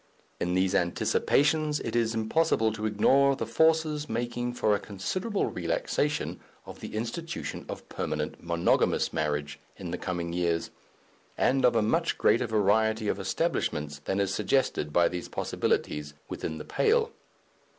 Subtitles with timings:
[0.39, 6.39] In these Anticipations it is impossible to ignore the forces making for a considerable relaxation
[6.65, 10.71] of the institution of permanent monogamous marriage in the coming years,
[11.37, 16.57] and of a much greater variety of establishments than is suggested by these possibilities within
[16.57, 17.11] the pale.